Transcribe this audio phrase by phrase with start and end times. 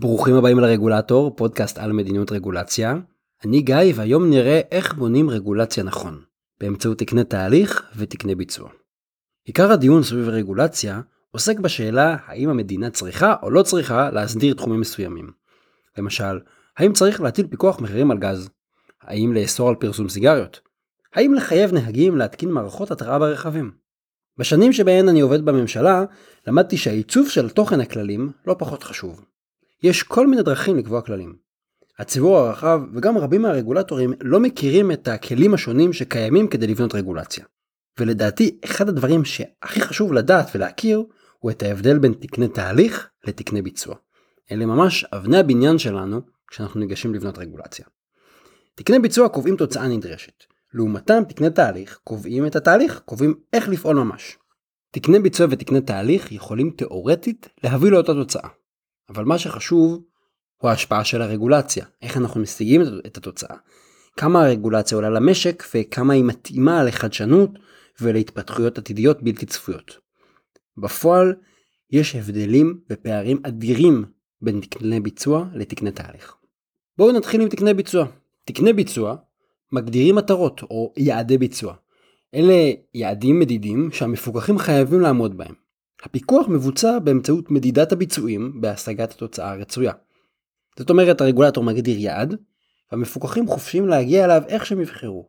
[0.00, 2.96] ברוכים הבאים לרגולטור, פודקאסט על מדיניות רגולציה.
[3.44, 6.22] אני גיא והיום נראה איך בונים רגולציה נכון,
[6.60, 8.70] באמצעות תקני תהליך ותקני ביצוע.
[9.44, 11.00] עיקר הדיון סביב רגולציה
[11.30, 15.30] עוסק בשאלה האם המדינה צריכה או לא צריכה להסדיר תחומים מסוימים.
[15.98, 16.40] למשל,
[16.76, 18.50] האם צריך להטיל פיקוח מחירים על גז?
[19.02, 20.60] האם לאסור על פרסום סיגריות?
[21.14, 23.70] האם לחייב נהגים להתקין מערכות התראה ברכבים?
[24.38, 26.04] בשנים שבהן אני עובד בממשלה,
[26.46, 29.24] למדתי שהעיצוב של תוכן הכללים לא פחות חשוב.
[29.82, 31.36] יש כל מיני דרכים לקבוע כללים.
[31.98, 37.44] הציבור הרחב וגם רבים מהרגולטורים לא מכירים את הכלים השונים שקיימים כדי לבנות רגולציה.
[37.98, 41.04] ולדעתי אחד הדברים שהכי חשוב לדעת ולהכיר
[41.38, 43.94] הוא את ההבדל בין תקני תהליך לתקני ביצוע.
[44.52, 47.86] אלה ממש אבני הבניין שלנו כשאנחנו ניגשים לבנות רגולציה.
[48.74, 50.44] תקני ביצוע קובעים תוצאה נדרשת.
[50.74, 54.38] לעומתם תקני תהליך קובעים את התהליך, קובעים איך לפעול ממש.
[54.90, 58.48] תקני ביצוע ותקני תהליך יכולים תאורטית להביא לאותה תוצאה.
[59.10, 60.02] אבל מה שחשוב
[60.56, 63.56] הוא ההשפעה של הרגולציה, איך אנחנו משיגים את התוצאה.
[64.16, 67.50] כמה הרגולציה עולה למשק וכמה היא מתאימה לחדשנות
[68.00, 69.98] ולהתפתחויות עתידיות בלתי צפויות.
[70.76, 71.34] בפועל
[71.90, 74.04] יש הבדלים ופערים אדירים
[74.42, 76.34] בין תקני ביצוע לתקני תהליך.
[76.98, 78.06] בואו נתחיל עם תקני ביצוע.
[78.44, 79.16] תקני ביצוע
[79.72, 81.74] מגדירים מטרות או יעדי ביצוע.
[82.34, 85.54] אלה יעדים מדידים שהמפוקחים חייבים לעמוד בהם.
[86.02, 89.92] הפיקוח מבוצע באמצעות מדידת הביצועים בהשגת התוצאה הרצויה.
[90.78, 92.36] זאת אומרת הרגולטור מגדיר יעד,
[92.92, 95.28] והמפוקחים חופשיים להגיע אליו איך שהם יבחרו.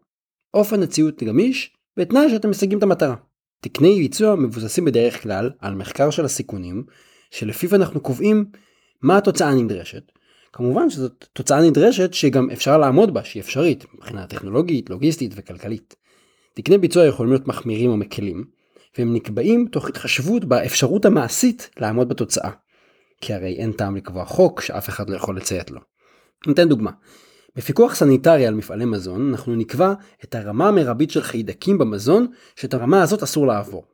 [0.53, 3.16] אופן הציות גמיש, בתנאי שאתם משיגים את המטרה.
[3.61, 6.83] תקני ביצוע מבוססים בדרך כלל על מחקר של הסיכונים,
[7.31, 8.45] שלפיו אנחנו קובעים
[9.02, 10.03] מה התוצאה הנדרשת.
[10.53, 15.95] כמובן שזאת תוצאה נדרשת שגם אפשר לעמוד בה, שהיא אפשרית, מבחינה טכנולוגית, לוגיסטית וכלכלית.
[16.53, 18.45] תקני ביצוע יכולים להיות מחמירים או מקלים,
[18.97, 22.52] והם נקבעים תוך התחשבות באפשרות המעשית לעמוד בתוצאה.
[23.22, 25.80] כי הרי אין טעם לקבוע חוק שאף אחד לא יכול לציית לו.
[26.48, 26.92] ניתן דוגמה.
[27.55, 29.93] בפיקוח סניטרי על מפעלי מזון אנחנו נקבע
[30.23, 33.86] את הרמה המרבית של חיידקים במזון שאת הרמה הזאת אסור לעבור.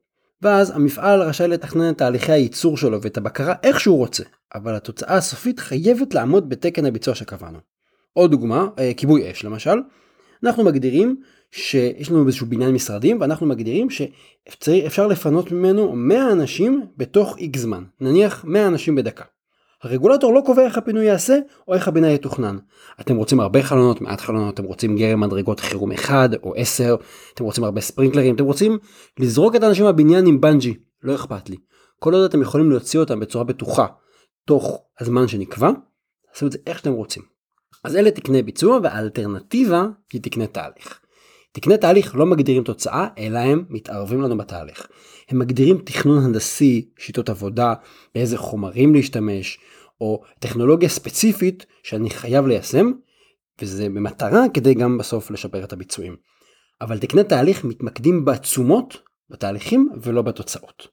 [0.42, 4.24] ואז המפעל רשאי לתכנן את תהליכי הייצור שלו ואת הבקרה איך שהוא רוצה,
[4.56, 7.60] אבל התוצאה הסופית חייבת לעמוד בתקן הביצוע שקבענו.
[8.14, 9.80] עוד דוגמה, אה, כיבוי אש למשל,
[10.44, 11.22] אנחנו מגדירים
[11.52, 17.84] שיש לנו איזשהו בניין משרדים ואנחנו מגדירים שאפשר לפנות ממנו 100 אנשים בתוך איקס זמן,
[18.02, 19.24] נניח 100 אנשים בדקה.
[19.84, 21.38] הרגולטור לא קובע איך הפינוי ייעשה
[21.68, 22.58] או איך הבינוי יתוכנן.
[23.02, 26.96] אתם רוצים הרבה חלונות, מעט חלונות, אתם רוצים גרם מדרגות חירום 1 או 10,
[27.34, 28.78] אתם רוצים הרבה ספרינקלרים, אתם רוצים
[29.20, 31.56] לזרוק את האנשים מהבניין עם בנג'י, לא אכפת לי.
[32.00, 33.86] כל עוד אתם יכולים להוציא אותם בצורה בטוחה
[34.46, 35.72] תוך הזמן שנקבע,
[36.32, 37.24] תעשו את זה איך שאתם רוצים.
[37.84, 41.00] אז אלה תקני ביצוע והאלטרנטיבה היא תקני תהליך.
[41.58, 44.88] תקני תהליך לא מגדירים תוצאה, אלא הם מתערבים לנו בתהליך.
[45.30, 47.74] הם מגדירים תכנון הנדסי, שיטות עבודה,
[48.16, 49.60] באיזה חומרים להשתמש,
[50.02, 52.92] או טכנולוגיה ספציפית שאני חייב ליישם,
[53.62, 56.16] וזה במטרה כדי גם בסוף לשפר את הביצועים.
[56.82, 60.88] אבל תקני תהליך מתמקדים בעצומות, בתהליכים ולא בתוצאות.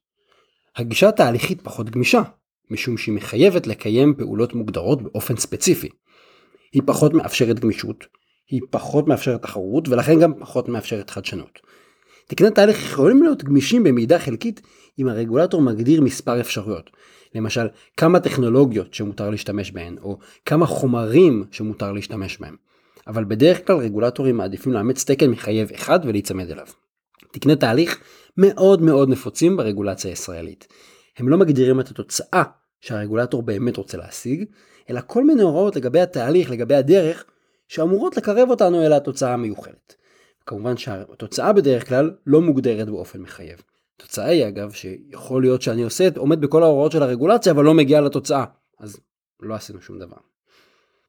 [0.76, 2.22] הגישה התהליכית פחות גמישה,
[2.70, 5.88] משום שהיא מחייבת לקיים פעולות מוגדרות באופן ספציפי.
[6.72, 8.06] היא פחות מאפשרת גמישות,
[8.48, 11.60] היא פחות מאפשרת תחרות ולכן גם פחות מאפשרת חדשנות.
[12.26, 14.60] תקני תהליך יכולים להיות גמישים במידה חלקית
[14.98, 16.90] אם הרגולטור מגדיר מספר אפשרויות.
[17.34, 17.66] למשל,
[17.96, 22.56] כמה טכנולוגיות שמותר להשתמש בהן, או כמה חומרים שמותר להשתמש בהם.
[23.06, 26.66] אבל בדרך כלל רגולטורים מעדיפים לאמץ תקן מחייב אחד ולהיצמד אליו.
[27.32, 28.00] תקני תהליך
[28.36, 30.66] מאוד מאוד נפוצים ברגולציה הישראלית.
[31.18, 32.42] הם לא מגדירים את התוצאה
[32.80, 34.44] שהרגולטור באמת רוצה להשיג,
[34.90, 37.24] אלא כל מיני הוראות לגבי התהליך, לגבי הדרך,
[37.74, 39.94] שאמורות לקרב אותנו אל התוצאה המיוחלת.
[40.46, 43.62] כמובן שהתוצאה בדרך כלל לא מוגדרת באופן מחייב.
[43.96, 48.00] התוצאה היא אגב שיכול להיות שאני עושה, עומד בכל ההוראות של הרגולציה אבל לא מגיע
[48.00, 48.44] לתוצאה,
[48.80, 49.00] אז
[49.40, 50.16] לא עשינו שום דבר.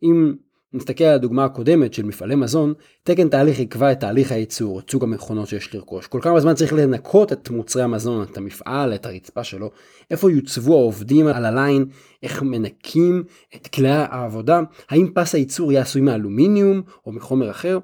[0.04, 0.36] אם
[0.76, 5.04] נסתכל על הדוגמה הקודמת של מפעלי מזון, תקן תהליך יקבע את תהליך הייצור, את סוג
[5.04, 6.08] המכונות שיש לרכוש.
[6.08, 9.72] כל כמה זמן צריך לנקות את מוצרי המזון, את המפעל, את הרצפה שלו,
[10.12, 11.86] איפה יוצבו העובדים על הליין,
[12.24, 13.24] איך מנקים
[13.56, 17.80] את כלי העבודה, האם פס הייצור יהיה עשוי מאלומיניום או מחומר אחר.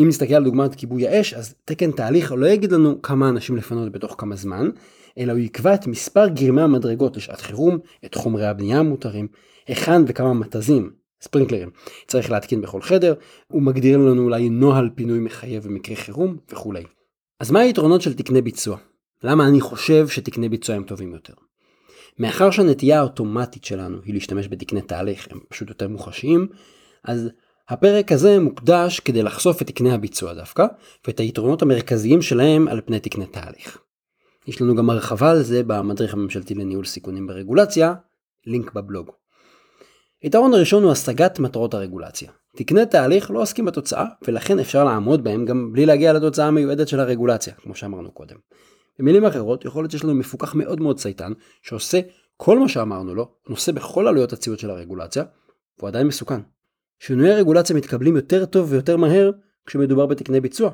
[0.00, 3.92] אם נסתכל על דוגמת כיבוי האש, אז תקן תהליך לא יגיד לנו כמה אנשים לפנות
[3.92, 4.70] בתוך כמה זמן,
[5.18, 9.28] אלא הוא יקבע את מספר גרמי המדרגות לשעת חירום, את חומרי הבנייה המותרים,
[9.66, 10.90] היכן וכמה מתזים,
[11.20, 11.70] ספרינקלרים
[12.06, 13.14] צריך להתקין בכל חדר,
[13.48, 16.84] הוא מגדיר לנו אולי נוהל פינוי מחייב במקרה חירום וכולי.
[17.40, 18.76] אז מה היתרונות של תקני ביצוע?
[19.22, 21.34] למה אני חושב שתקני ביצוע הם טובים יותר?
[22.18, 26.48] מאחר שהנטייה האוטומטית שלנו היא להשתמש בתקני תהליך, הם פשוט יותר מוחשיים,
[27.04, 27.28] אז
[27.68, 30.66] הפרק הזה מוקדש כדי לחשוף את תקני הביצוע דווקא,
[31.06, 33.78] ואת היתרונות המרכזיים שלהם על פני תקני תהליך.
[34.46, 37.94] יש לנו גם הרחבה על זה במדריך הממשלתי לניהול סיכונים ברגולציה,
[38.46, 39.10] לינק בבלוג.
[40.22, 42.30] יתרון הראשון הוא השגת מטרות הרגולציה.
[42.56, 47.00] תקני תהליך לא עוסקים בתוצאה, ולכן אפשר לעמוד בהם גם בלי להגיע לתוצאה המיועדת של
[47.00, 48.36] הרגולציה, כמו שאמרנו קודם.
[48.98, 51.32] במילים אחרות, יכול להיות שיש לנו מפוקח מאוד מאוד צייתן,
[51.62, 52.00] שעושה
[52.36, 55.24] כל מה שאמרנו לו, נושא בכל עלויות הציות של הרגולציה,
[55.78, 56.40] והוא עדיין מסוכן.
[56.98, 59.30] שינויי רגולציה מתקבלים יותר טוב ויותר מהר
[59.66, 60.70] כשמדובר בתקני ביצוע.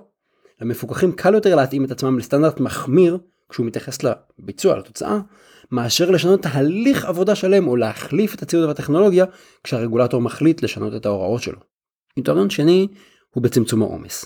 [0.60, 3.18] למפוקחים קל יותר להתאים את עצמם לסטנדרט מחמיר
[3.48, 3.98] כשהוא מתייחס
[4.38, 5.18] לביצוע, לתוצאה,
[5.72, 9.24] מאשר לשנות תהליך עבודה שלם או להחליף את הציוד והטכנולוגיה
[9.64, 11.58] כשהרגולטור מחליט לשנות את ההוראות שלו.
[12.16, 12.88] יתרון שני
[13.34, 14.24] הוא בצמצום העומס.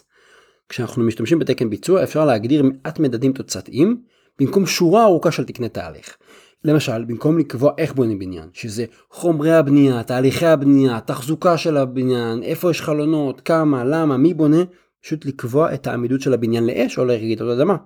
[0.68, 4.02] כשאנחנו משתמשים בתקן ביצוע אפשר להגדיר מעט מדדים תוצאתיים
[4.38, 6.16] במקום שורה ארוכה של תקני תהליך.
[6.64, 12.70] למשל, במקום לקבוע איך בונים בניין, שזה חומרי הבנייה, תהליכי הבנייה, תחזוקה של הבניין, איפה
[12.70, 14.62] יש חלונות, כמה, למה, מי בונה,
[15.02, 17.76] פשוט לקבוע את העמידות של הבניין לאש או לרעידות אדמה.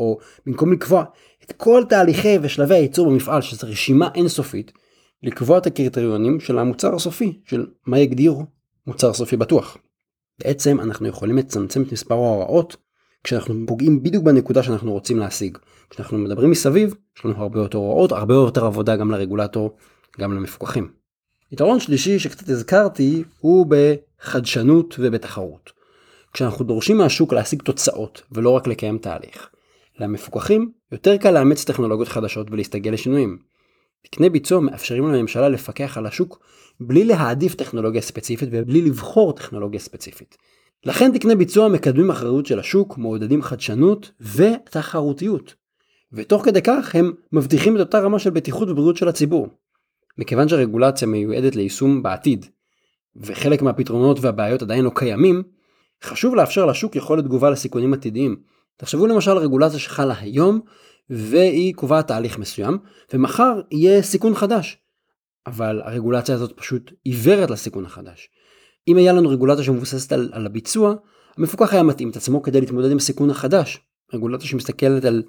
[0.00, 1.04] או במקום לקבוע
[1.44, 4.72] את כל תהליכי ושלבי הייצור במפעל, שזו רשימה אינסופית,
[5.22, 8.44] לקבוע את הקריטריונים של המוצר הסופי, של מה יגדירו
[8.86, 9.76] מוצר סופי בטוח.
[10.38, 12.76] בעצם אנחנו יכולים לצמצם את מספר ההוראות
[13.24, 15.58] כשאנחנו פוגעים בדיוק בנקודה שאנחנו רוצים להשיג.
[15.90, 19.76] כשאנחנו מדברים מסביב, יש לנו הרבה יותר הוראות, הרבה יותר עבודה גם לרגולטור,
[20.20, 20.90] גם למפוקחים.
[21.52, 25.72] יתרון שלישי שקצת הזכרתי הוא בחדשנות ובתחרות.
[26.32, 29.50] כשאנחנו דורשים מהשוק להשיג תוצאות ולא רק לקיים תהליך.
[30.00, 33.38] למפוקחים יותר קל לאמץ טכנולוגיות חדשות ולהסתגל לשינויים.
[34.02, 36.40] תקני ביצוע מאפשרים לממשלה לפקח על השוק
[36.80, 40.36] בלי להעדיף טכנולוגיה ספציפית ובלי לבחור טכנולוגיה ספציפית.
[40.84, 45.54] לכן תקני ביצוע מקדמים אחריות של השוק, מעודדים חדשנות ותחרותיות.
[46.12, 49.48] ותוך כדי כך הם מבטיחים את אותה רמה של בטיחות ובריאות של הציבור.
[50.18, 52.46] מכיוון שהרגולציה מיועדת ליישום בעתיד,
[53.16, 55.42] וחלק מהפתרונות והבעיות עדיין לא קיימים,
[56.04, 58.36] חשוב לאפשר לשוק יכולת תגובה לסיכונים עתידיים.
[58.80, 60.60] תחשבו למשל רגולציה שחלה היום,
[61.10, 62.78] והיא קובעת תהליך מסוים,
[63.12, 64.78] ומחר יהיה סיכון חדש.
[65.46, 68.28] אבל הרגולציה הזאת פשוט עיוורת לסיכון החדש.
[68.88, 70.94] אם היה לנו רגולציה שמבוססת על, על הביצוע,
[71.36, 73.80] המפוקח היה מתאים את עצמו כדי להתמודד עם הסיכון החדש.
[74.14, 75.22] רגולציה שמסתכלת על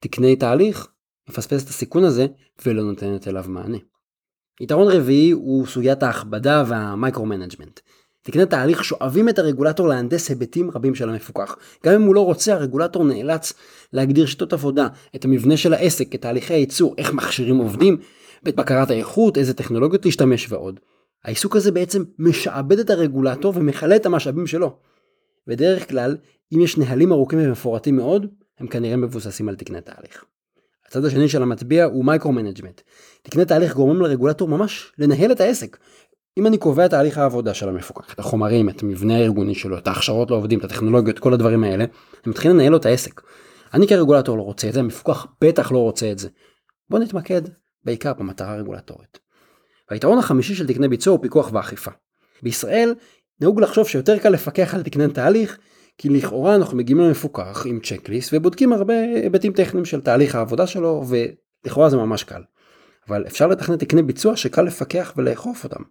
[0.00, 0.88] תקני תהליך,
[1.28, 2.26] מפספס את הסיכון הזה
[2.66, 3.78] ולא נותנת אליו מענה.
[4.60, 7.80] יתרון רביעי הוא סוגיית ההכבדה וה micromanagement.
[8.24, 11.56] תקני תהליך שואבים את הרגולטור להנדס היבטים רבים של המפוקח.
[11.86, 13.52] גם אם הוא לא רוצה, הרגולטור נאלץ
[13.92, 17.96] להגדיר שיטות עבודה, את המבנה של העסק, את תהליכי הייצור, איך מכשירים עובדים,
[18.48, 20.80] את בקרת האיכות, איזה טכנולוגיות להשתמש ועוד.
[21.24, 24.76] העיסוק הזה בעצם משעבד את הרגולטור ומכלה את המשאבים שלו.
[25.46, 26.16] בדרך כלל,
[26.54, 28.26] אם יש נהלים ארוכים ומפורטים מאוד,
[28.58, 30.24] הם כנראה מבוססים על תקני תהליך.
[30.86, 32.80] הצד השני של המטבע הוא micromanagement.
[33.22, 35.76] תקני תהליך גורמים לרגולטור ממש לנהל את העסק.
[36.38, 39.86] אם אני קובע את תהליך העבודה של המפוקח, את החומרים, את המבנה הארגוני שלו, את
[39.86, 41.84] ההכשרות לעובדים, את הטכנולוגיות, כל הדברים האלה,
[42.24, 43.20] הם מתחילים לנהל לו את העסק.
[43.74, 46.28] אני כרגולטור לא רוצה את זה, המפוקח בטח לא רוצה את זה.
[46.90, 47.42] בוא נתמקד
[47.84, 49.18] בעיקר במטרה הרגולטורית.
[49.90, 51.90] והיתרון החמישי של תקני ביצוע הוא פיקוח ואכיפה.
[52.42, 52.94] בישראל
[53.40, 55.58] נהוג לחשוב שיותר קל לפקח על תקני תהליך,
[55.98, 61.04] כי לכאורה אנחנו מגיעים למפוקח עם צ'קליסט ובודקים הרבה היבטים טכניים של תהליך העבודה שלו,
[61.08, 62.42] ולכאורה זה ממש קל.
[63.08, 65.82] אבל אפשר לתכנן תקני ביצוע שקל לפקח ולאכוף אותם.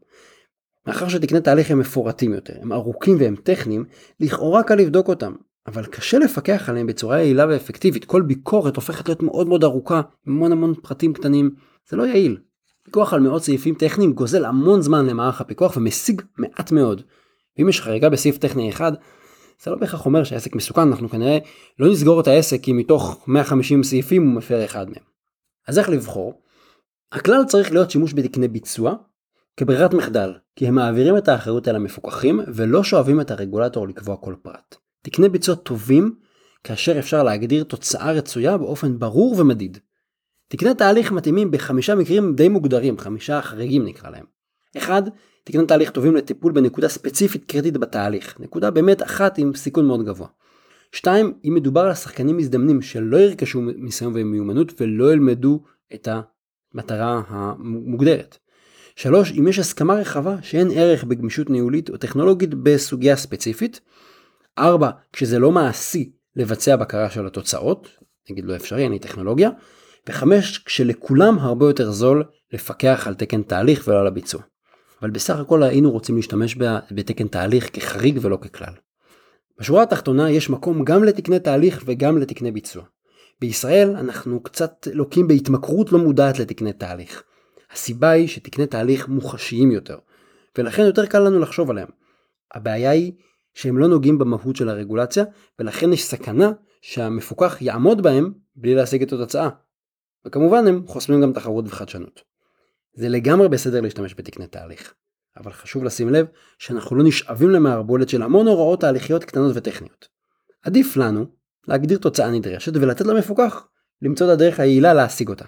[0.88, 3.86] מאחר שתקני תהליך הם מפורטים יותר, הם ארוכים והם טכניים,
[4.20, 5.34] לכאורה קל לבדוק אותם,
[5.68, 8.06] אבל קשה לפקח עליהם בצורה יעילה ואפקטיבית.
[8.06, 11.52] כל ביקורת הופכת להיות מאוד מאוד ארוכה, עם המון המון פרטים קטנים,
[11.90, 12.38] זה לא יעיל.
[12.84, 17.02] פיקוח על מאות סעיפים טכניים גוזל המון זמן למערך הפיקוח ומשיג מעט מאוד.
[17.58, 18.92] ואם יש חריגה בסעיף טכני אחד,
[19.64, 21.38] זה לא בהכרח אומר שהעסק מסוכן, אנחנו כנראה
[21.80, 25.04] לא נסגור את העסק אם מתוך 150 סעיפים הוא מפר אחד מהם.
[25.68, 26.42] אז איך לבחור?
[27.12, 28.94] הכלל צריך להיות שימוש בתקני ביצוע
[29.58, 34.36] כברירת מחדל, כי הם מעבירים את האחריות על המפוקחים ולא שואבים את הרגולטור לקבוע כל
[34.42, 34.76] פרט.
[35.02, 36.16] תקני ביצוע טובים
[36.64, 39.78] כאשר אפשר להגדיר תוצאה רצויה באופן ברור ומדיד.
[40.48, 44.26] תקני תהליך מתאימים בחמישה מקרים די מוגדרים, חמישה חריגים נקרא להם.
[44.78, 45.02] אחד,
[45.44, 50.28] תקני תהליך טובים לטיפול בנקודה ספציפית קריטית בתהליך, נקודה באמת אחת עם סיכון מאוד גבוה.
[50.92, 56.08] שתיים, אם מדובר על שחקנים מזדמנים שלא ירכשו ניסיון ומיומנות ולא ילמדו את
[56.74, 58.38] המטרה המוגדרת.
[58.96, 63.82] שלוש, אם יש הסכמה רחבה שאין ערך בגמישות ניהולית או טכנולוגית בסוגיה ספציפית.
[64.58, 67.90] ארבע, כשזה לא מעשי לבצע בקרה של התוצאות,
[68.30, 69.50] נגיד לא אפשרי, אין לי טכנולוגיה.
[70.08, 72.24] וחמש, כשלכולם הרבה יותר זול
[72.54, 74.42] לפקח על תקן תהליך ולא על הביצוע.
[75.02, 76.58] אבל בסך הכל היינו רוצים להשתמש
[76.92, 78.74] בתקן תהליך כחריג ולא ככלל.
[79.60, 82.84] בשורה התחתונה יש מקום גם לתקני תהליך וגם לתקני ביצוע.
[83.42, 87.24] בישראל אנחנו קצת לוקים בהתמכרות לא מודעת לתקני תהליך.
[87.74, 89.98] הסיבה היא שתקני תהליך מוחשיים יותר,
[90.58, 91.90] ולכן יותר קל לנו לחשוב עליהם.
[92.54, 93.14] הבעיה היא
[93.54, 95.24] שהם לא נוגעים במהות של הרגולציה,
[95.60, 96.52] ולכן יש סכנה
[96.82, 99.50] שהמפוקח יעמוד בהם בלי להשיג את התוצאה.
[100.26, 102.22] וכמובן הם חוסמים גם תחרות וחדשנות.
[102.94, 104.94] זה לגמרי בסדר להשתמש בתקני תהליך.
[105.38, 106.26] אבל חשוב לשים לב
[106.58, 110.08] שאנחנו לא נשאבים למערבולת של המון הוראות תהליכיות קטנות וטכניות.
[110.62, 111.26] עדיף לנו
[111.68, 113.68] להגדיר תוצאה נדרשת ולתת למפוקח
[114.02, 115.46] למצוא את הדרך היעילה להשיג אותה.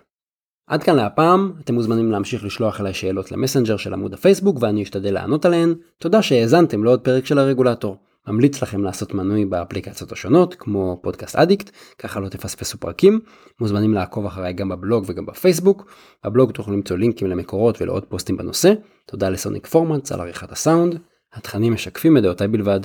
[0.67, 5.13] עד כאן להפעם, אתם מוזמנים להמשיך לשלוח אליי שאלות למסנג'ר של עמוד הפייסבוק ואני אשתדל
[5.13, 5.73] לענות עליהן.
[5.99, 7.97] תודה שהאזנתם לעוד פרק של הרגולטור.
[8.27, 13.19] ממליץ לכם לעשות מנוי באפליקציות השונות כמו פודקאסט אדיקט, ככה לא תפספסו פרקים.
[13.59, 15.91] מוזמנים לעקוב אחריי גם בבלוג וגם בפייסבוק.
[16.25, 18.73] בבלוג תוכלו למצוא לינקים למקורות ולעוד פוסטים בנושא.
[19.07, 20.99] תודה לסוניק פורמנס על עריכת הסאונד.
[21.33, 22.79] התכנים משקפים את דעותיי בלבד.